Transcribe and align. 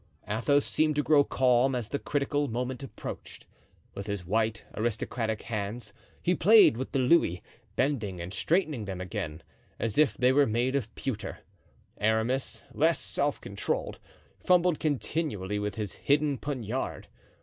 Athos 0.27 0.65
seemed 0.65 0.95
to 0.95 1.03
grow 1.03 1.23
calm 1.23 1.75
as 1.75 1.87
the 1.89 1.99
critical 1.99 2.47
moment 2.47 2.81
approached. 2.81 3.45
With 3.93 4.07
his 4.07 4.25
white, 4.25 4.63
aristocratic 4.75 5.43
hands 5.43 5.93
he 6.23 6.33
played 6.33 6.75
with 6.75 6.91
the 6.91 6.97
louis, 6.97 7.43
bending 7.75 8.19
and 8.19 8.33
straightening 8.33 8.85
them 8.85 8.99
again, 8.99 9.43
as 9.77 9.99
if 9.99 10.17
they 10.17 10.31
were 10.33 10.47
made 10.47 10.75
of 10.75 10.89
pewter. 10.95 11.37
Aramis, 11.99 12.63
less 12.73 12.97
self 12.97 13.39
controlled, 13.41 13.99
fumbled 14.39 14.79
continually 14.79 15.59
with 15.59 15.75
his 15.75 15.93
hidden 15.93 16.39
poniard. 16.39 17.07